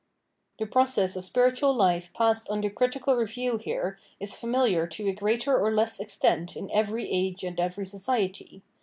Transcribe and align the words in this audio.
The 0.57 0.65
process 0.65 1.15
of 1.15 1.23
spiritual 1.25 1.75
life 1.75 2.11
passed 2.11 2.49
under 2.49 2.71
critical 2.71 3.13
review 3.15 3.57
here 3.59 3.99
is 4.19 4.35
familiar 4.35 4.87
to 4.87 5.07
a 5.09 5.13
greater 5.13 5.55
or 5.55 5.71
less 5.71 5.99
extent 5.99 6.57
in 6.57 6.71
every 6.71 7.07
age 7.11 7.43
and 7.43 7.59
every 7.59 7.85
society. 7.85 8.63